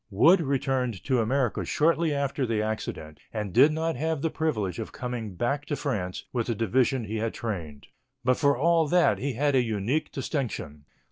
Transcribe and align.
Wood 0.09 0.41
returned 0.41 1.03
to 1.03 1.19
America 1.21 1.63
shortly 1.63 2.11
after 2.11 2.47
the 2.47 2.59
accident, 2.59 3.19
and 3.31 3.53
did 3.53 3.71
not 3.71 3.95
have 3.97 4.23
the 4.23 4.31
privilege 4.31 4.79
of 4.79 4.91
coming 4.91 5.35
back 5.35 5.63
to 5.67 5.75
France 5.75 6.25
with 6.33 6.47
the 6.47 6.55
division 6.55 7.03
he 7.05 7.17
had 7.17 7.35
trained. 7.35 7.85
But 8.23 8.37
for 8.37 8.57
all 8.57 8.87
that 8.87 9.19
he 9.19 9.33
had 9.33 9.53
a 9.53 9.61
unique 9.61 10.11
distinction. 10.11 10.85